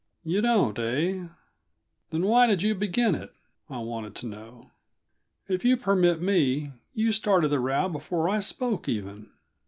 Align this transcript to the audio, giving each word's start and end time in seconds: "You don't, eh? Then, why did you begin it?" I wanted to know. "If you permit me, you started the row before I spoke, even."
"You 0.23 0.41
don't, 0.41 0.79
eh? 0.79 1.27
Then, 2.09 2.23
why 2.23 2.47
did 2.47 2.63
you 2.63 2.73
begin 2.73 3.13
it?" 3.13 3.31
I 3.69 3.77
wanted 3.81 4.15
to 4.15 4.25
know. 4.25 4.71
"If 5.47 5.63
you 5.63 5.77
permit 5.77 6.19
me, 6.19 6.71
you 6.95 7.11
started 7.11 7.49
the 7.49 7.59
row 7.59 7.87
before 7.87 8.27
I 8.27 8.39
spoke, 8.39 8.89
even." 8.89 9.29